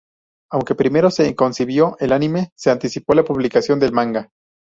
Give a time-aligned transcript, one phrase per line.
[0.51, 4.31] Aunque primero se concibió el anime, se anticipó la publicación del manga.